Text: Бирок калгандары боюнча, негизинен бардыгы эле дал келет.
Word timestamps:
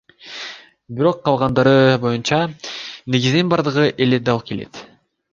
Бирок 0.99 1.17
калгандары 1.27 1.73
боюнча, 2.05 2.39
негизинен 3.15 3.51
бардыгы 3.53 3.85
эле 4.07 4.19
дал 4.31 4.41
келет. 4.49 4.81